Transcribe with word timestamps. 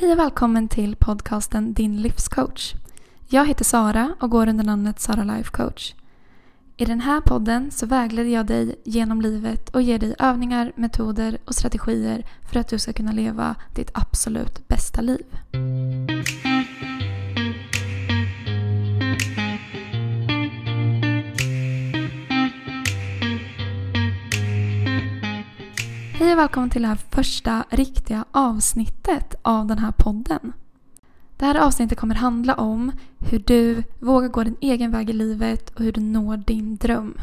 Hej 0.00 0.12
och 0.12 0.18
välkommen 0.18 0.68
till 0.68 0.96
podcasten 0.96 1.72
Din 1.72 2.02
livscoach. 2.02 2.74
Jag 3.28 3.46
heter 3.46 3.64
Sara 3.64 4.14
och 4.20 4.30
går 4.30 4.48
under 4.48 4.64
namnet 4.64 5.00
Sara 5.00 5.24
Life 5.24 5.50
Coach. 5.50 5.94
I 6.76 6.84
den 6.84 7.00
här 7.00 7.20
podden 7.20 7.70
så 7.70 7.86
vägleder 7.86 8.30
jag 8.30 8.46
dig 8.46 8.74
genom 8.84 9.20
livet 9.20 9.68
och 9.68 9.82
ger 9.82 9.98
dig 9.98 10.14
övningar, 10.18 10.72
metoder 10.76 11.38
och 11.44 11.54
strategier 11.54 12.26
för 12.50 12.60
att 12.60 12.68
du 12.68 12.78
ska 12.78 12.92
kunna 12.92 13.12
leva 13.12 13.56
ditt 13.74 13.90
absolut 13.94 14.68
bästa 14.68 15.00
liv. 15.00 15.26
Hej 26.30 26.34
och 26.34 26.40
välkommen 26.40 26.70
till 26.70 26.82
det 26.82 26.88
här 26.88 26.98
första 27.10 27.64
riktiga 27.70 28.24
avsnittet 28.30 29.34
av 29.42 29.66
den 29.66 29.78
här 29.78 29.92
podden. 29.92 30.52
Det 31.36 31.44
här 31.44 31.54
avsnittet 31.54 31.98
kommer 31.98 32.14
handla 32.14 32.54
om 32.54 32.92
hur 33.18 33.38
du 33.38 33.82
vågar 33.98 34.28
gå 34.28 34.44
din 34.44 34.56
egen 34.60 34.90
väg 34.90 35.10
i 35.10 35.12
livet 35.12 35.70
och 35.70 35.80
hur 35.80 35.92
du 35.92 36.00
når 36.00 36.36
din 36.36 36.76
dröm. 36.76 37.14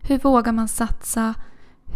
Hur 0.00 0.18
vågar 0.18 0.52
man 0.52 0.68
satsa? 0.68 1.34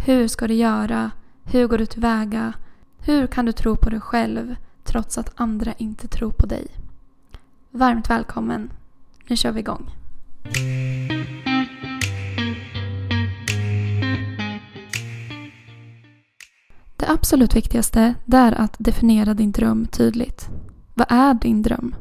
Hur 0.06 0.28
ska 0.28 0.48
du 0.48 0.54
göra? 0.54 1.10
Hur 1.44 1.66
går 1.66 1.78
du 1.78 1.86
tillväga? 1.86 2.52
Hur 2.98 3.26
kan 3.26 3.44
du 3.46 3.52
tro 3.52 3.76
på 3.76 3.90
dig 3.90 4.00
själv 4.00 4.56
trots 4.84 5.18
att 5.18 5.32
andra 5.40 5.72
inte 5.72 6.08
tror 6.08 6.30
på 6.30 6.46
dig? 6.46 6.66
Varmt 7.70 8.10
välkommen. 8.10 8.70
Nu 9.28 9.36
kör 9.36 9.52
vi 9.52 9.60
igång. 9.60 9.90
Det 17.02 17.10
absolut 17.10 17.56
viktigaste 17.56 18.14
är 18.32 18.52
att 18.52 18.74
definiera 18.78 19.34
din 19.34 19.52
dröm 19.52 19.86
tydligt. 19.86 20.48
Vad 20.94 21.06
är 21.10 21.34
din 21.34 21.62
dröm? 21.62 21.94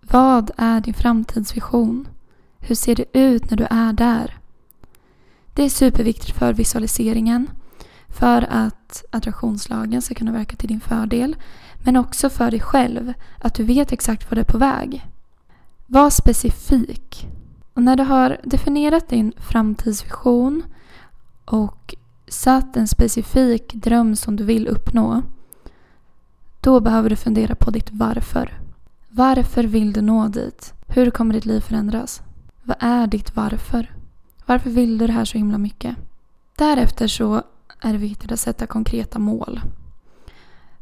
Vad 0.00 0.50
är 0.56 0.80
din 0.80 0.94
framtidsvision? 0.94 2.08
Hur 2.58 2.74
ser 2.74 2.94
det 2.94 3.18
ut 3.18 3.50
när 3.50 3.56
du 3.56 3.66
är 3.70 3.92
där? 3.92 4.38
Det 5.54 5.62
är 5.62 5.68
superviktigt 5.68 6.38
för 6.38 6.52
visualiseringen, 6.52 7.50
för 8.08 8.46
att 8.50 9.04
attraktionslagen 9.10 10.02
ska 10.02 10.14
kunna 10.14 10.32
verka 10.32 10.56
till 10.56 10.68
din 10.68 10.80
fördel, 10.80 11.36
men 11.84 11.96
också 11.96 12.30
för 12.30 12.50
dig 12.50 12.60
själv, 12.60 13.12
att 13.38 13.54
du 13.54 13.64
vet 13.64 13.92
exakt 13.92 14.30
vad 14.30 14.36
du 14.36 14.40
är 14.40 14.52
på 14.52 14.58
väg. 14.58 15.06
Var 15.86 16.10
specifik. 16.10 17.28
Och 17.74 17.82
när 17.82 17.96
du 17.96 18.02
har 18.02 18.40
definierat 18.44 19.08
din 19.08 19.32
framtidsvision 19.38 20.62
och 21.44 21.94
satt 22.28 22.76
en 22.76 22.88
specifik 22.88 23.74
dröm 23.74 24.16
som 24.16 24.36
du 24.36 24.44
vill 24.44 24.68
uppnå, 24.68 25.22
då 26.60 26.80
behöver 26.80 27.10
du 27.10 27.16
fundera 27.16 27.54
på 27.54 27.70
ditt 27.70 27.90
varför. 27.92 28.60
Varför 29.08 29.64
vill 29.64 29.92
du 29.92 30.00
nå 30.00 30.28
dit? 30.28 30.74
Hur 30.86 31.10
kommer 31.10 31.34
ditt 31.34 31.44
liv 31.44 31.60
förändras? 31.60 32.22
Vad 32.62 32.76
är 32.80 33.06
ditt 33.06 33.36
varför? 33.36 33.94
Varför 34.46 34.70
vill 34.70 34.98
du 34.98 35.06
det 35.06 35.12
här 35.12 35.24
så 35.24 35.38
himla 35.38 35.58
mycket? 35.58 35.96
Därefter 36.56 37.06
så 37.06 37.42
är 37.80 37.92
det 37.92 37.98
viktigt 37.98 38.32
att 38.32 38.40
sätta 38.40 38.66
konkreta 38.66 39.18
mål. 39.18 39.60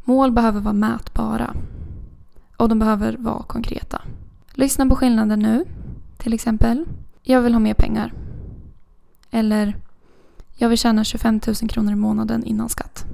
Mål 0.05 0.33
behöver 0.33 0.61
vara 0.61 0.75
mätbara. 0.75 1.55
Och 2.57 2.69
de 2.69 2.79
behöver 2.79 3.17
vara 3.19 3.43
konkreta. 3.43 4.03
Lyssna 4.53 4.87
på 4.87 4.97
skillnaden 4.97 5.39
nu. 5.39 5.65
Till 6.17 6.33
exempel, 6.33 6.85
jag 7.23 7.41
vill 7.41 7.53
ha 7.53 7.61
mer 7.61 7.75
pengar. 7.75 8.13
Eller, 9.31 9.77
jag 10.55 10.69
vill 10.69 10.79
tjäna 10.79 11.05
25 11.05 11.41
000 11.47 11.71
kronor 11.71 11.93
i 11.93 11.97
månaden 11.97 12.45
innan 12.45 12.69
skatt. 12.69 13.05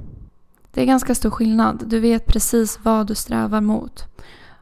Det 0.72 0.82
är 0.82 0.86
ganska 0.86 1.14
stor 1.14 1.30
skillnad. 1.30 1.84
Du 1.86 2.00
vet 2.00 2.26
precis 2.26 2.78
vad 2.82 3.06
du 3.06 3.14
strävar 3.14 3.60
mot. 3.60 4.04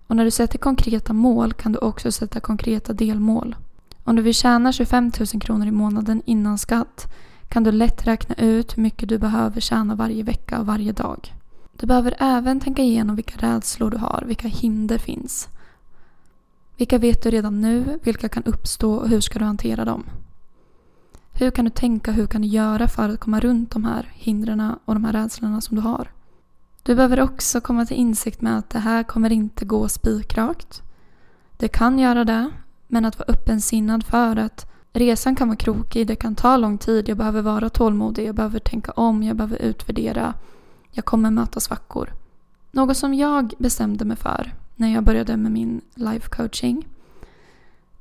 Och 0.07 0.17
när 0.17 0.25
du 0.25 0.31
sätter 0.31 0.59
konkreta 0.59 1.13
mål 1.13 1.53
kan 1.53 1.73
du 1.73 1.79
också 1.79 2.13
sätta 2.13 2.41
konkreta 2.41 2.93
delmål. 2.93 3.57
Om 4.05 4.17
du 4.17 4.23
vill 4.23 4.35
tjäna 4.35 4.73
25 4.73 5.13
000 5.35 5.41
kronor 5.41 5.67
i 5.67 5.71
månaden 5.71 6.23
innan 6.25 6.59
skatt 6.59 7.15
kan 7.49 7.65
du 7.65 7.73
lätt 7.73 8.07
räkna 8.07 8.35
ut 8.35 8.77
hur 8.77 8.83
mycket 8.83 9.09
du 9.09 9.19
behöver 9.19 9.61
tjäna 9.61 9.95
varje 9.95 10.23
vecka 10.23 10.61
och 10.61 10.67
varje 10.67 10.93
dag. 10.93 11.35
Du 11.77 11.87
behöver 11.87 12.15
även 12.19 12.61
tänka 12.61 12.83
igenom 12.83 13.17
vilka 13.17 13.47
rädslor 13.47 13.91
du 13.91 13.97
har, 13.97 14.25
vilka 14.27 14.49
hinder 14.49 14.99
finns. 14.99 15.49
Vilka 16.77 16.99
vet 16.99 17.23
du 17.23 17.31
redan 17.31 17.61
nu, 17.61 17.99
vilka 18.03 18.29
kan 18.29 18.45
uppstå 18.45 18.95
och 18.95 19.09
hur 19.09 19.21
ska 19.21 19.39
du 19.39 19.45
hantera 19.45 19.85
dem? 19.85 20.05
Hur 21.41 21.51
kan 21.51 21.65
du 21.65 21.71
tänka, 21.71 22.13
hur 22.13 22.27
kan 22.27 22.43
du 22.43 22.49
göra 22.49 22.89
för 22.89 23.09
att 23.09 23.21
komma 23.21 23.41
runt 23.41 23.71
de 23.71 23.85
här 23.85 24.09
hindren 24.13 24.75
och 24.85 24.95
de 24.95 25.05
här 25.05 25.13
rädslorna 25.13 25.61
som 25.61 25.77
du 25.77 25.83
har? 25.83 26.11
Du 26.83 26.95
behöver 26.95 27.21
också 27.21 27.61
komma 27.61 27.87
till 27.87 27.97
insikt 27.97 28.41
med 28.41 28.59
att 28.59 28.71
det 28.71 28.79
här 28.79 29.03
kommer 29.03 29.33
inte 29.33 29.65
gå 29.65 29.89
spikrakt. 29.89 30.83
Det 31.57 31.69
kan 31.69 31.99
göra 31.99 32.25
det, 32.25 32.51
men 32.87 33.05
att 33.05 33.19
vara 33.19 33.33
öppensinnad 33.33 34.05
för 34.05 34.37
att 34.37 34.71
resan 34.93 35.37
kan 35.37 35.49
vara 35.49 35.57
krokig, 35.57 36.07
det 36.07 36.17
kan 36.17 36.35
ta 36.35 36.57
lång 36.57 36.79
tid, 36.79 37.09
jag 37.09 37.17
behöver 37.17 37.43
vara 37.43 37.69
tålmodig, 37.69 38.27
jag 38.27 38.35
behöver 38.35 38.59
tänka 38.59 38.93
om, 38.93 39.23
jag 39.23 39.37
behöver 39.37 39.63
utvärdera. 39.63 40.35
Jag 40.91 41.05
kommer 41.05 41.31
möta 41.31 41.61
svackor. 41.61 42.13
Något 42.71 42.97
som 42.97 43.15
jag 43.15 43.55
bestämde 43.59 44.05
mig 44.05 44.17
för 44.17 44.55
när 44.77 44.95
jag 44.95 45.05
började 45.05 45.37
med 45.37 45.53
min 45.53 45.81
life 45.95 46.29
coaching, 46.29 46.89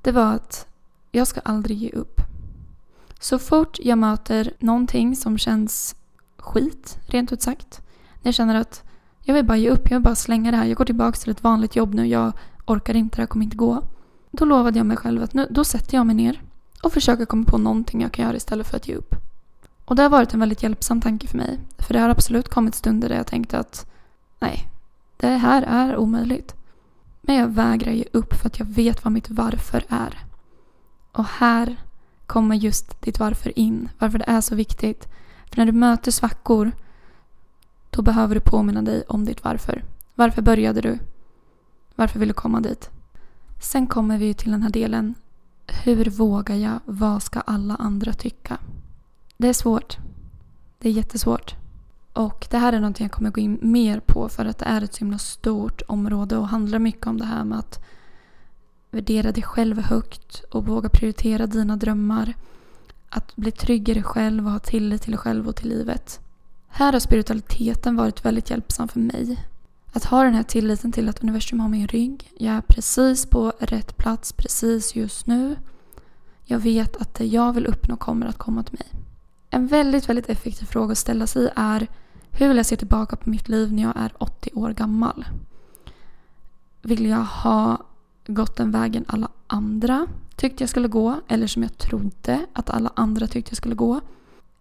det 0.01 0.11
var 0.11 0.33
att 0.33 0.67
jag 1.11 1.27
ska 1.27 1.39
aldrig 1.39 1.77
ge 1.77 1.89
upp. 1.89 2.26
Så 3.19 3.39
fort 3.39 3.79
jag 3.79 3.97
möter 3.97 4.53
någonting 4.59 5.15
som 5.15 5.37
känns 5.37 5.95
skit, 6.37 6.97
rent 7.05 7.31
ut 7.31 7.41
sagt, 7.41 7.81
när 8.21 8.27
jag 8.27 8.33
känner 8.35 8.55
att 8.55 8.83
jag 9.23 9.33
vill 9.33 9.45
bara 9.45 9.57
ge 9.57 9.69
upp, 9.69 9.91
jag 9.91 9.97
vill 9.97 10.03
bara 10.03 10.15
slänga 10.15 10.51
det 10.51 10.57
här, 10.57 10.65
jag 10.65 10.77
går 10.77 10.85
tillbaka 10.85 11.17
till 11.17 11.31
ett 11.31 11.43
vanligt 11.43 11.75
jobb 11.75 11.93
nu, 11.93 12.07
jag 12.07 12.33
orkar 12.65 12.95
inte, 12.95 13.15
det 13.15 13.21
här 13.21 13.27
kommer 13.27 13.45
inte 13.45 13.57
gå. 13.57 13.83
Då 14.31 14.45
lovade 14.45 14.79
jag 14.79 14.85
mig 14.85 14.97
själv 14.97 15.23
att 15.23 15.33
nu, 15.33 15.47
då 15.49 15.63
sätter 15.63 15.97
jag 15.97 16.05
mig 16.05 16.15
ner 16.15 16.41
och 16.83 16.93
försöker 16.93 17.25
komma 17.25 17.45
på 17.45 17.57
någonting 17.57 18.01
jag 18.01 18.11
kan 18.11 18.25
göra 18.25 18.35
istället 18.35 18.67
för 18.67 18.77
att 18.77 18.87
ge 18.87 18.95
upp. 18.95 19.15
Och 19.85 19.95
det 19.95 20.01
har 20.01 20.09
varit 20.09 20.33
en 20.33 20.39
väldigt 20.39 20.63
hjälpsam 20.63 21.01
tanke 21.01 21.27
för 21.27 21.37
mig. 21.37 21.59
För 21.77 21.93
det 21.93 21.99
har 21.99 22.09
absolut 22.09 22.49
kommit 22.49 22.75
stunder 22.75 23.09
där 23.09 23.15
jag 23.15 23.27
tänkte 23.27 23.59
att 23.59 23.85
nej, 24.39 24.69
det 25.17 25.27
här 25.27 25.61
är 25.61 25.97
omöjligt. 25.97 26.55
Men 27.21 27.35
jag 27.35 27.47
vägrar 27.47 27.91
ge 27.91 28.05
upp 28.13 28.33
för 28.33 28.47
att 28.47 28.59
jag 28.59 28.65
vet 28.65 29.03
vad 29.03 29.13
mitt 29.13 29.29
varför 29.29 29.83
är. 29.89 30.19
Och 31.11 31.25
här 31.25 31.75
kommer 32.27 32.55
just 32.55 33.01
ditt 33.01 33.19
varför 33.19 33.59
in. 33.59 33.89
Varför 33.99 34.17
det 34.17 34.25
är 34.27 34.41
så 34.41 34.55
viktigt. 34.55 35.07
För 35.49 35.57
när 35.57 35.65
du 35.65 35.71
möter 35.71 36.11
svackor 36.11 36.71
då 37.89 38.01
behöver 38.01 38.35
du 38.35 38.41
påminna 38.41 38.81
dig 38.81 39.03
om 39.07 39.25
ditt 39.25 39.43
varför. 39.43 39.83
Varför 40.15 40.41
började 40.41 40.81
du? 40.81 40.99
Varför 41.95 42.19
vill 42.19 42.27
du 42.27 42.33
komma 42.33 42.61
dit? 42.61 42.89
Sen 43.61 43.87
kommer 43.87 44.17
vi 44.17 44.33
till 44.33 44.51
den 44.51 44.63
här 44.63 44.69
delen. 44.69 45.15
Hur 45.67 46.05
vågar 46.05 46.55
jag? 46.55 46.79
Vad 46.85 47.23
ska 47.23 47.39
alla 47.39 47.75
andra 47.75 48.13
tycka? 48.13 48.57
Det 49.37 49.49
är 49.49 49.53
svårt. 49.53 49.97
Det 50.79 50.89
är 50.89 50.93
jättesvårt. 50.93 51.55
Och 52.13 52.47
det 52.49 52.57
här 52.57 52.73
är 52.73 52.79
någonting 52.79 53.03
jag 53.03 53.11
kommer 53.11 53.31
gå 53.31 53.41
in 53.41 53.59
mer 53.61 53.99
på 53.99 54.29
för 54.29 54.45
att 54.45 54.57
det 54.57 54.65
är 54.65 54.81
ett 54.81 54.93
så 54.93 54.99
himla 54.99 55.17
stort 55.17 55.81
område 55.87 56.37
och 56.37 56.47
handlar 56.47 56.79
mycket 56.79 57.07
om 57.07 57.17
det 57.17 57.25
här 57.25 57.43
med 57.43 57.59
att 57.59 57.83
värdera 58.97 59.31
dig 59.31 59.43
själv 59.43 59.79
högt 59.79 60.43
och 60.51 60.65
våga 60.65 60.89
prioritera 60.89 61.47
dina 61.47 61.75
drömmar. 61.75 62.33
Att 63.09 63.35
bli 63.35 63.51
trygg 63.51 63.89
i 63.89 63.93
dig 63.93 64.03
själv 64.03 64.45
och 64.45 64.51
ha 64.51 64.59
tillit 64.59 65.01
till 65.01 65.11
dig 65.11 65.17
själv 65.17 65.47
och 65.47 65.55
till 65.55 65.69
livet. 65.69 66.19
Här 66.67 66.93
har 66.93 66.99
spiritualiteten 66.99 67.95
varit 67.95 68.25
väldigt 68.25 68.49
hjälpsam 68.49 68.87
för 68.87 68.99
mig. 68.99 69.45
Att 69.93 70.05
ha 70.05 70.23
den 70.23 70.33
här 70.33 70.43
tilliten 70.43 70.91
till 70.91 71.09
att 71.09 71.23
universum 71.23 71.59
har 71.59 71.69
min 71.69 71.87
rygg. 71.87 72.31
Jag 72.37 72.55
är 72.55 72.61
precis 72.61 73.25
på 73.25 73.53
rätt 73.59 73.97
plats 73.97 74.33
precis 74.33 74.95
just 74.95 75.27
nu. 75.27 75.55
Jag 76.45 76.59
vet 76.59 76.97
att 76.97 77.13
det 77.13 77.25
jag 77.25 77.53
vill 77.53 77.65
uppnå 77.65 77.97
kommer 77.97 78.25
att 78.25 78.37
komma 78.37 78.63
till 78.63 78.79
mig. 78.79 78.87
En 79.49 79.67
väldigt, 79.67 80.09
väldigt 80.09 80.29
effektiv 80.29 80.65
fråga 80.65 80.91
att 80.91 80.97
ställa 80.97 81.27
sig 81.27 81.49
är 81.55 81.87
hur 82.31 82.47
vill 82.47 82.57
jag 82.57 82.65
se 82.65 82.75
tillbaka 82.75 83.15
på 83.15 83.29
mitt 83.29 83.49
liv 83.49 83.73
när 83.73 83.83
jag 83.83 83.93
är 83.95 84.11
80 84.17 84.51
år 84.53 84.69
gammal? 84.69 85.25
Vill 86.81 87.05
jag 87.05 87.23
ha 87.23 87.86
gått 88.27 88.55
den 88.55 88.71
vägen 88.71 89.05
alla 89.07 89.27
andra 89.47 90.07
tyckte 90.35 90.63
jag 90.63 90.69
skulle 90.69 90.87
gå 90.87 91.21
eller 91.27 91.47
som 91.47 91.63
jag 91.63 91.77
trodde 91.77 92.45
att 92.53 92.69
alla 92.69 92.91
andra 92.95 93.27
tyckte 93.27 93.51
jag 93.51 93.57
skulle 93.57 93.75
gå? 93.75 94.01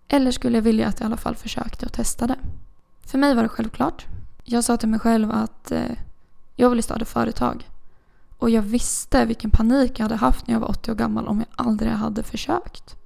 Eller 0.08 0.30
skulle 0.30 0.56
jag 0.56 0.62
vilja 0.62 0.88
att 0.88 1.00
jag 1.00 1.04
i 1.04 1.06
alla 1.06 1.16
fall 1.16 1.36
försökte 1.36 1.86
och 1.86 1.92
testade? 1.92 2.36
För 3.06 3.18
mig 3.18 3.34
var 3.34 3.42
det 3.42 3.48
självklart. 3.48 4.06
Jag 4.44 4.64
sa 4.64 4.76
till 4.76 4.88
mig 4.88 5.00
själv 5.00 5.30
att 5.30 5.72
eh, 5.72 5.92
jag 6.56 6.70
ville 6.70 6.82
starta 6.82 7.04
företag. 7.04 7.68
Och 8.38 8.50
jag 8.50 8.62
visste 8.62 9.24
vilken 9.24 9.50
panik 9.50 9.98
jag 9.98 10.04
hade 10.04 10.16
haft 10.16 10.46
när 10.46 10.54
jag 10.54 10.60
var 10.60 10.68
80 10.68 10.90
år 10.90 10.94
gammal 10.94 11.28
om 11.28 11.38
jag 11.38 11.48
aldrig 11.66 11.92
hade 11.92 12.22
försökt. 12.22 12.96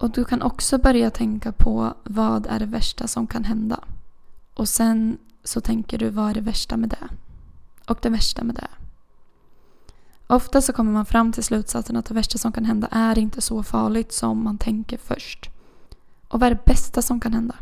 Och 0.00 0.10
du 0.10 0.24
kan 0.24 0.42
också 0.42 0.78
börja 0.78 1.10
tänka 1.10 1.52
på 1.52 1.94
vad 2.04 2.46
är 2.46 2.58
det 2.58 2.66
värsta 2.66 3.08
som 3.08 3.26
kan 3.26 3.44
hända. 3.44 3.84
Och 4.54 4.68
sen 4.68 5.18
så 5.44 5.60
tänker 5.60 5.98
du 5.98 6.10
vad 6.10 6.30
är 6.30 6.34
det 6.34 6.40
värsta 6.40 6.76
med 6.76 6.88
det? 6.88 7.08
Och 7.86 7.98
det 8.02 8.08
värsta 8.08 8.44
med 8.44 8.54
det. 8.54 8.68
Ofta 10.26 10.60
så 10.60 10.72
kommer 10.72 10.92
man 10.92 11.06
fram 11.06 11.32
till 11.32 11.44
slutsatsen 11.44 11.96
att 11.96 12.04
det 12.04 12.14
värsta 12.14 12.38
som 12.38 12.52
kan 12.52 12.64
hända 12.64 12.88
är 12.90 13.18
inte 13.18 13.40
så 13.40 13.62
farligt 13.62 14.12
som 14.12 14.44
man 14.44 14.58
tänker 14.58 14.98
först. 14.98 15.50
Och 16.28 16.40
vad 16.40 16.46
är 16.46 16.54
det 16.54 16.64
bästa 16.64 17.02
som 17.02 17.20
kan 17.20 17.32
hända? 17.32 17.54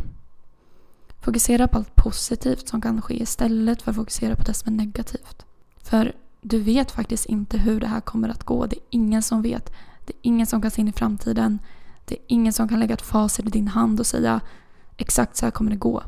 Fokusera 1.21 1.69
på 1.69 1.79
allt 1.79 1.95
positivt 1.95 2.69
som 2.69 2.81
kan 2.81 3.03
ske 3.03 3.23
istället 3.23 3.83
för 3.83 3.91
att 3.91 3.97
fokusera 3.97 4.37
på 4.37 4.43
det 4.43 4.55
som 4.55 4.73
är 4.73 4.77
negativt. 4.77 5.47
För 5.83 6.13
du 6.41 6.59
vet 6.59 6.91
faktiskt 6.91 7.27
inte 7.27 7.59
hur 7.59 7.81
det 7.81 7.87
här 7.87 8.01
kommer 8.01 8.29
att 8.29 8.45
gå. 8.45 8.67
Det 8.67 8.77
är 8.77 8.83
ingen 8.91 9.23
som 9.23 9.43
vet. 9.43 9.73
Det 10.07 10.13
är 10.13 10.19
ingen 10.23 10.47
som 10.47 10.63
kan 10.63 10.71
se 10.71 10.81
in 10.81 10.89
i 10.89 10.93
framtiden. 10.93 11.59
Det 12.09 12.15
är 12.15 12.25
ingen 12.27 12.53
som 12.53 12.69
kan 12.69 12.81
lägga 12.81 12.95
ett 12.95 13.03
facit 13.03 13.47
i 13.47 13.51
din 13.51 13.69
hand 13.69 14.01
och 14.01 14.07
säga 14.07 14.41
exakt 14.97 15.37
så 15.37 15.47
här 15.47 15.51
kommer 15.51 15.71
det 15.71 15.77
gå. 15.77 16.03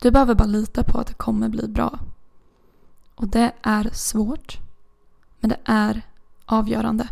Du 0.00 0.10
behöver 0.10 0.34
bara 0.34 0.48
lita 0.48 0.84
på 0.84 0.98
att 0.98 1.06
det 1.06 1.14
kommer 1.14 1.48
bli 1.48 1.68
bra. 1.68 1.98
Och 3.14 3.28
det 3.28 3.52
är 3.62 3.90
svårt. 3.92 4.58
Men 5.40 5.50
det 5.50 5.58
är 5.64 6.02
avgörande. 6.46 7.08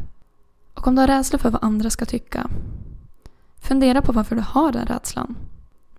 Och 0.75 0.87
om 0.87 0.95
du 0.95 1.01
har 1.01 1.07
rädsla 1.07 1.39
för 1.39 1.51
vad 1.51 1.65
andra 1.65 1.91
ska 1.91 2.05
tycka. 2.05 2.51
Fundera 3.61 4.03
på 4.03 4.13
varför 4.13 4.37
du 4.37 4.43
har 4.43 4.73
den 4.73 4.87
rädslan. 4.87 5.37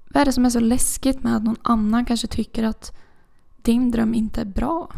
Vad 0.10 0.22
är 0.22 0.26
det 0.26 0.34
som 0.34 0.46
är 0.46 0.50
så 0.50 0.60
läskigt 0.60 1.24
med 1.24 1.36
att 1.36 1.44
någon 1.44 1.60
annan 1.62 2.06
kanske 2.06 2.28
tycker 2.28 2.64
att 2.64 2.98
din 3.58 3.92
dröm 3.92 4.14
inte 4.14 4.42
är 4.42 4.46
bra? 4.46 4.92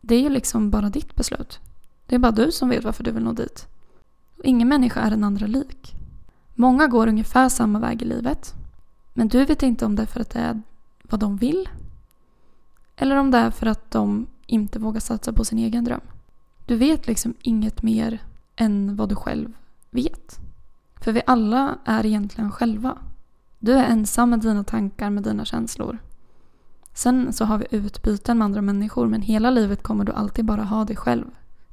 Det 0.00 0.14
är 0.14 0.20
ju 0.20 0.28
liksom 0.28 0.70
bara 0.70 0.88
ditt 0.88 1.14
beslut. 1.14 1.60
Det 2.06 2.14
är 2.14 2.18
bara 2.18 2.32
du 2.32 2.52
som 2.52 2.68
vet 2.68 2.84
varför 2.84 3.04
du 3.04 3.10
vill 3.10 3.24
nå 3.24 3.32
dit. 3.32 3.66
Och 4.38 4.44
ingen 4.44 4.68
människa 4.68 5.00
är 5.00 5.10
den 5.10 5.24
andra 5.24 5.46
lik. 5.46 5.94
Många 6.60 6.86
går 6.86 7.06
ungefär 7.06 7.48
samma 7.48 7.78
väg 7.78 8.02
i 8.02 8.04
livet. 8.04 8.54
Men 9.14 9.28
du 9.28 9.44
vet 9.44 9.62
inte 9.62 9.86
om 9.86 9.96
det 9.96 10.02
är 10.02 10.06
för 10.06 10.20
att 10.20 10.30
det 10.30 10.38
är 10.38 10.62
vad 11.02 11.20
de 11.20 11.36
vill. 11.36 11.68
Eller 12.96 13.16
om 13.16 13.30
det 13.30 13.38
är 13.38 13.50
för 13.50 13.66
att 13.66 13.90
de 13.90 14.26
inte 14.46 14.78
vågar 14.78 15.00
satsa 15.00 15.32
på 15.32 15.44
sin 15.44 15.58
egen 15.58 15.84
dröm. 15.84 16.00
Du 16.66 16.76
vet 16.76 17.06
liksom 17.06 17.34
inget 17.42 17.82
mer 17.82 18.22
än 18.56 18.96
vad 18.96 19.08
du 19.08 19.14
själv 19.14 19.52
vet. 19.90 20.38
För 21.00 21.12
vi 21.12 21.22
alla 21.26 21.78
är 21.84 22.06
egentligen 22.06 22.52
själva. 22.52 22.98
Du 23.58 23.72
är 23.72 23.84
ensam 23.84 24.30
med 24.30 24.40
dina 24.40 24.64
tankar, 24.64 25.10
med 25.10 25.22
dina 25.22 25.44
känslor. 25.44 25.98
Sen 26.94 27.32
så 27.32 27.44
har 27.44 27.58
vi 27.58 27.66
utbyten 27.70 28.38
med 28.38 28.44
andra 28.44 28.62
människor 28.62 29.06
men 29.06 29.22
hela 29.22 29.50
livet 29.50 29.82
kommer 29.82 30.04
du 30.04 30.12
alltid 30.12 30.44
bara 30.44 30.64
ha 30.64 30.84
dig 30.84 30.96
själv. 30.96 31.26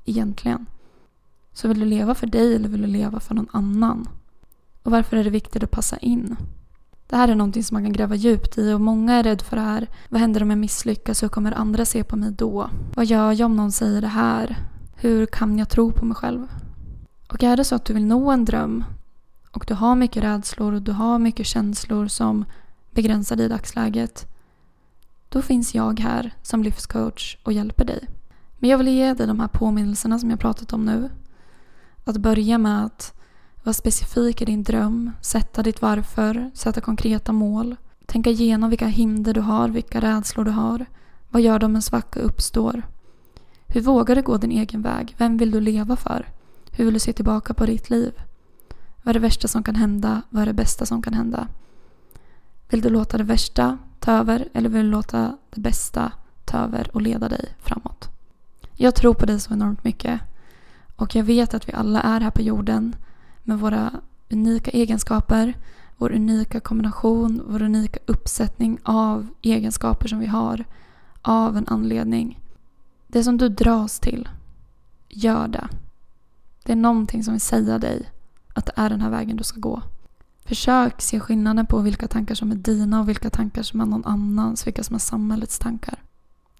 Egentligen. 0.06 0.66
Så 1.54 1.68
vill 1.68 1.80
du 1.80 1.86
leva 1.86 2.16
för 2.16 2.28
dig 2.28 2.56
eller 2.56 2.70
vill 2.70 2.82
du 2.82 2.88
leva 2.88 3.20
för 3.20 3.36
någon 3.36 3.50
annan? 3.52 4.08
Och 4.88 4.94
varför 4.94 5.18
är 5.18 5.24
det 5.24 5.30
viktigt 5.30 5.64
att 5.64 5.72
passa 5.72 5.98
in? 5.98 6.36
Det 7.08 7.16
här 7.16 7.28
är 7.28 7.36
någonting 7.36 7.64
som 7.64 7.76
man 7.76 7.84
kan 7.84 7.94
gräva 7.94 8.16
djupt 8.16 8.58
i 8.58 8.74
och 8.74 8.82
många 8.82 9.14
är 9.14 9.24
rädda 9.24 9.44
för 9.44 9.56
det 9.56 9.62
här. 9.62 9.88
Vad 10.10 10.22
händer 10.22 10.44
om 10.44 10.50
jag 10.50 10.60
misslyckas? 10.60 11.24
Hur 11.24 11.28
kommer 11.28 11.52
andra 11.52 11.86
se 11.86 12.04
på 12.04 12.16
mig 12.16 12.32
då? 12.32 12.70
Vad 12.96 13.06
gör 13.06 13.32
jag 13.32 13.46
om 13.46 13.56
någon 13.56 13.72
säger 13.72 14.02
det 14.02 14.08
här? 14.08 14.58
Hur 14.96 15.26
kan 15.26 15.58
jag 15.58 15.70
tro 15.70 15.92
på 15.92 16.06
mig 16.06 16.16
själv? 16.16 16.48
Och 17.30 17.44
är 17.44 17.58
det 17.58 17.64
så 17.64 17.76
att 17.76 17.86
du 17.86 17.94
vill 17.94 18.06
nå 18.06 18.32
en 18.32 18.46
dröm 18.46 18.84
och 19.52 19.66
du 19.68 19.74
har 19.74 19.96
mycket 19.96 20.24
rädslor 20.24 20.74
och 20.74 20.82
du 20.82 20.92
har 20.92 21.20
mycket 21.20 21.46
känslor 21.46 22.08
som 22.08 22.46
begränsar 22.92 23.36
dig 23.36 23.46
i 23.46 23.50
dagsläget 23.50 24.28
då 25.30 25.42
finns 25.42 25.76
jag 25.76 26.00
här 26.00 26.34
som 26.42 26.64
livscoach 26.64 27.38
och 27.44 27.54
hjälper 27.54 27.86
dig. 27.86 28.08
Men 28.58 28.70
jag 28.70 28.78
vill 28.78 28.88
ge 28.88 29.14
dig 29.14 29.28
de 29.28 29.40
här 29.40 29.48
påminnelserna 29.48 30.20
som 30.20 30.30
jag 30.30 30.40
pratat 30.40 30.74
om 30.74 30.86
nu. 30.86 31.10
Att 32.04 32.18
börja 32.18 32.58
med 32.58 32.86
att 32.86 33.17
vara 33.68 33.74
specifik 33.74 34.42
i 34.42 34.46
din 34.46 34.64
dröm, 34.64 35.12
sätta 35.22 35.64
ditt 35.64 35.82
varför, 35.82 36.52
sätta 36.54 36.82
konkreta 36.82 37.32
mål. 37.32 37.76
Tänka 38.06 38.30
igenom 38.30 38.70
vilka 38.70 38.88
hinder 38.88 39.34
du 39.34 39.42
har, 39.42 39.70
vilka 39.70 40.02
rädslor 40.02 40.46
du 40.46 40.52
har. 40.52 40.86
Vad 41.30 41.42
gör 41.42 41.60
du 41.60 41.66
om 41.66 41.76
en 41.76 41.82
svacka 41.82 42.20
uppstår? 42.20 42.82
Hur 43.66 43.82
vågar 43.82 44.16
du 44.16 44.22
gå 44.22 44.38
din 44.38 44.52
egen 44.52 44.82
väg? 44.82 45.16
Vem 45.18 45.38
vill 45.38 45.52
du 45.52 45.62
leva 45.62 45.96
för? 45.96 46.28
Hur 46.72 46.86
vill 46.86 46.94
du 46.94 47.00
se 47.00 47.14
tillbaka 47.14 47.54
på 47.54 47.66
ditt 47.66 47.90
liv? 47.90 48.14
Vad 49.04 49.10
är 49.10 49.14
det 49.14 49.20
värsta 49.20 49.48
som 49.48 49.64
kan 49.64 49.76
hända? 49.76 50.22
Vad 50.30 50.42
är 50.42 50.46
det 50.46 50.54
bästa 50.54 50.86
som 50.86 51.02
kan 51.02 51.14
hända? 51.14 51.48
Vill 52.70 52.82
du 52.82 52.90
låta 52.90 53.18
det 53.18 53.24
värsta 53.24 53.78
ta 54.00 54.12
över 54.12 54.48
eller 54.54 54.70
vill 54.70 54.86
du 54.86 54.92
låta 54.92 55.38
det 55.50 55.62
bästa 55.62 56.12
ta 56.46 56.58
över 56.58 56.90
och 56.94 57.02
leda 57.02 57.30
dig 57.30 57.46
framåt? 57.60 58.10
Jag 58.74 58.96
tror 58.96 59.14
på 59.14 59.26
dig 59.26 59.40
så 59.40 59.54
enormt 59.54 59.84
mycket. 59.84 60.22
Och 60.96 61.16
jag 61.16 61.24
vet 61.24 61.54
att 61.54 61.70
vi 61.70 61.74
alla 61.74 62.02
är 62.02 62.22
här 62.22 62.32
på 62.32 62.42
jorden 62.42 62.96
med 63.48 63.60
våra 63.60 63.92
unika 64.30 64.72
egenskaper, 64.72 65.54
vår 65.98 66.12
unika 66.12 66.60
kombination, 66.60 67.42
vår 67.48 67.62
unika 67.62 68.00
uppsättning 68.06 68.80
av 68.84 69.28
egenskaper 69.42 70.08
som 70.08 70.20
vi 70.20 70.26
har 70.26 70.66
av 71.22 71.58
en 71.58 71.68
anledning. 71.68 72.40
Det 73.08 73.24
som 73.24 73.38
du 73.38 73.50
dras 73.50 74.00
till, 74.00 74.30
gör 75.10 75.48
det. 75.48 75.68
Det 76.64 76.72
är 76.72 76.76
någonting 76.76 77.24
som 77.24 77.34
vill 77.34 77.42
säga 77.42 77.80
dig 77.80 78.10
att 78.54 78.66
det 78.66 78.74
är 78.76 78.90
den 78.90 79.02
här 79.02 79.10
vägen 79.10 79.38
du 79.38 79.44
ska 79.44 79.60
gå. 79.60 79.82
Försök 80.46 81.02
se 81.02 81.20
skillnaden 81.20 81.66
på 81.66 81.80
vilka 81.80 82.08
tankar 82.08 82.36
som 82.36 82.52
är 82.52 82.56
dina 82.56 83.00
och 83.02 83.10
vilka 83.10 83.30
tankar 83.30 83.64
som 83.64 83.82
är 83.82 83.86
någon 83.86 84.06
annans, 84.06 84.68
vilka 84.68 84.84
som 84.84 84.96
är 84.96 85.00
samhällets 85.00 85.60
tankar. 85.60 86.04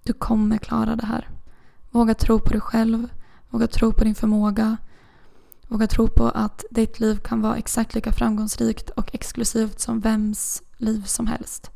Du 0.02 0.12
kommer 0.12 0.58
klara 0.58 0.96
det 0.96 1.06
här. 1.06 1.28
Våga 1.90 2.14
tro 2.14 2.38
på 2.38 2.52
dig 2.52 2.60
själv, 2.60 3.08
våga 3.50 3.66
tro 3.66 3.92
på 3.92 4.04
din 4.04 4.14
förmåga, 4.14 4.76
våga 5.68 5.86
tro 5.86 6.08
på 6.08 6.28
att 6.28 6.64
ditt 6.70 7.00
liv 7.00 7.16
kan 7.16 7.40
vara 7.40 7.56
exakt 7.56 7.94
lika 7.94 8.12
framgångsrikt 8.12 8.90
och 8.90 9.14
exklusivt 9.14 9.80
som 9.80 10.00
vems 10.00 10.62
liv 10.76 11.02
som 11.06 11.26
helst. 11.26 11.70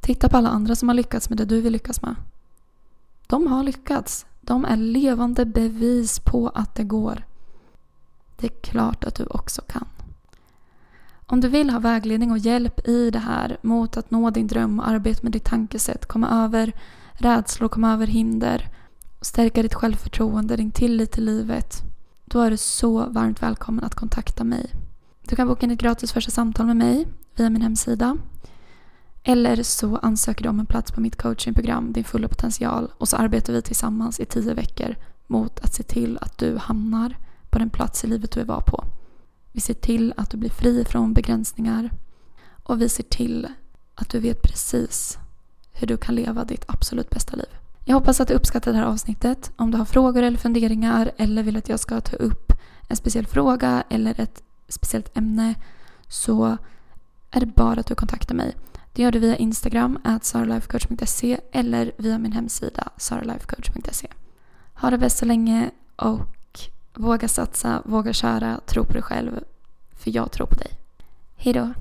Titta 0.00 0.28
på 0.28 0.36
alla 0.36 0.48
andra 0.48 0.76
som 0.76 0.88
har 0.88 0.94
lyckats 0.94 1.28
med 1.28 1.38
det 1.38 1.44
du 1.44 1.60
vill 1.60 1.72
lyckas 1.72 2.02
med. 2.02 2.14
De 3.26 3.46
har 3.46 3.62
lyckats. 3.62 4.26
De 4.40 4.64
är 4.64 4.76
levande 4.76 5.44
bevis 5.44 6.20
på 6.20 6.48
att 6.48 6.74
det 6.74 6.84
går. 6.84 7.24
Det 8.36 8.46
är 8.46 8.60
klart 8.60 9.04
att 9.04 9.14
du 9.14 9.24
också 9.24 9.62
kan. 9.62 9.88
Om 11.26 11.40
du 11.40 11.48
vill 11.48 11.70
ha 11.70 11.78
vägledning 11.78 12.30
och 12.30 12.38
hjälp 12.38 12.88
i 12.88 13.10
det 13.10 13.18
här 13.18 13.58
mot 13.62 13.96
att 13.96 14.10
nå 14.10 14.30
din 14.30 14.46
dröm 14.46 14.80
och 14.80 14.88
arbeta 14.88 15.20
med 15.22 15.32
ditt 15.32 15.44
tankesätt, 15.44 16.06
komma 16.06 16.44
över 16.44 16.72
rädslor, 17.12 17.68
komma 17.68 17.92
över 17.92 18.06
hinder, 18.06 18.68
stärka 19.20 19.62
ditt 19.62 19.74
självförtroende, 19.74 20.56
din 20.56 20.70
tillit 20.70 21.12
till 21.12 21.24
livet, 21.24 21.82
då 22.28 22.40
är 22.40 22.50
du 22.50 22.56
så 22.56 23.06
varmt 23.06 23.42
välkommen 23.42 23.84
att 23.84 23.94
kontakta 23.94 24.44
mig. 24.44 24.74
Du 25.28 25.36
kan 25.36 25.48
boka 25.48 25.66
in 25.66 25.70
ett 25.70 25.78
gratis 25.78 26.12
första 26.12 26.30
samtal 26.30 26.66
med 26.66 26.76
mig 26.76 27.06
via 27.36 27.50
min 27.50 27.62
hemsida. 27.62 28.16
Eller 29.22 29.62
så 29.62 29.96
ansöker 29.96 30.42
du 30.42 30.48
om 30.48 30.60
en 30.60 30.66
plats 30.66 30.92
på 30.92 31.00
mitt 31.00 31.16
coachingprogram 31.16 31.92
Din 31.92 32.04
fulla 32.04 32.28
potential 32.28 32.92
och 32.98 33.08
så 33.08 33.16
arbetar 33.16 33.52
vi 33.52 33.62
tillsammans 33.62 34.20
i 34.20 34.24
tio 34.24 34.54
veckor 34.54 34.96
mot 35.26 35.60
att 35.60 35.74
se 35.74 35.82
till 35.82 36.18
att 36.20 36.38
du 36.38 36.56
hamnar 36.56 37.16
på 37.50 37.58
den 37.58 37.70
plats 37.70 38.04
i 38.04 38.06
livet 38.06 38.30
du 38.30 38.40
vill 38.40 38.46
vara 38.46 38.60
på. 38.60 38.84
Vi 39.52 39.60
ser 39.60 39.74
till 39.74 40.14
att 40.16 40.30
du 40.30 40.36
blir 40.36 40.50
fri 40.50 40.84
från 40.84 41.12
begränsningar 41.12 41.90
och 42.62 42.80
vi 42.80 42.88
ser 42.88 43.02
till 43.02 43.48
att 43.94 44.10
du 44.10 44.20
vet 44.20 44.42
precis 44.42 45.18
hur 45.72 45.86
du 45.86 45.96
kan 45.96 46.14
leva 46.14 46.44
ditt 46.44 46.64
absolut 46.68 47.10
bästa 47.10 47.36
liv. 47.36 47.65
Jag 47.88 47.94
hoppas 47.94 48.20
att 48.20 48.28
du 48.28 48.34
uppskattar 48.34 48.72
det 48.72 48.78
här 48.78 48.86
avsnittet. 48.86 49.52
Om 49.56 49.70
du 49.70 49.78
har 49.78 49.84
frågor 49.84 50.22
eller 50.22 50.38
funderingar 50.38 51.10
eller 51.16 51.42
vill 51.42 51.56
att 51.56 51.68
jag 51.68 51.80
ska 51.80 52.00
ta 52.00 52.16
upp 52.16 52.52
en 52.88 52.96
speciell 52.96 53.26
fråga 53.26 53.84
eller 53.88 54.20
ett 54.20 54.42
speciellt 54.68 55.16
ämne 55.16 55.54
så 56.08 56.56
är 57.30 57.40
det 57.40 57.46
bara 57.46 57.80
att 57.80 57.86
du 57.86 57.94
kontaktar 57.94 58.34
mig. 58.34 58.56
Det 58.92 59.02
gör 59.02 59.12
du 59.12 59.18
via 59.18 59.36
Instagram, 59.36 59.98
saralifecoach.se 60.22 61.40
eller 61.52 61.92
via 61.96 62.18
min 62.18 62.32
hemsida 62.32 62.88
saralifecoach.se. 62.96 64.08
Ha 64.74 64.90
det 64.90 64.98
bäst 64.98 65.18
så 65.18 65.24
länge 65.24 65.70
och 65.96 66.36
Våga 66.98 67.28
satsa, 67.28 67.82
våga 67.84 68.12
köra, 68.12 68.60
tro 68.66 68.84
på 68.84 68.92
dig 68.92 69.02
själv. 69.02 69.40
För 69.92 70.16
jag 70.16 70.32
tror 70.32 70.46
på 70.46 70.54
dig. 70.54 70.70
Hejdå! 71.36 71.72